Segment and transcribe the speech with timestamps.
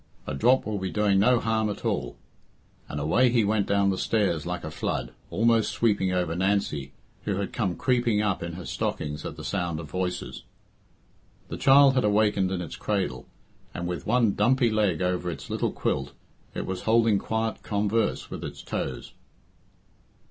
[0.25, 2.17] A drop will be doing no harm at all,"
[2.89, 6.91] and away he went down the stairs like a flood, almost sweeping over Nancy,
[7.25, 10.41] who had come creeping up in her stockings at the sound of voices.
[11.49, 13.27] The child had awakened in its cradle,
[13.75, 16.13] and, with one dumpy leg over its little quilt,
[16.55, 19.13] it was holding quiet converse with its toes.